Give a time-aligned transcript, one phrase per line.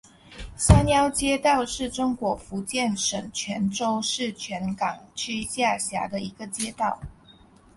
[0.57, 6.99] 山腰街道是中国福建省泉州市泉港区下辖的一个街道。